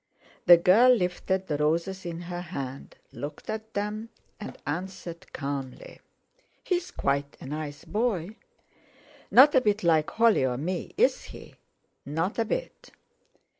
[0.47, 5.99] The girl lifted the roses in her hand, looked at them, and answered calmly:
[6.63, 8.37] "He's quite a nice boy."
[9.29, 11.53] "Not a bit like Holly or me, is he?"
[12.03, 12.89] "Not a bit."